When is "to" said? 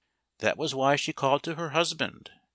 1.43-1.53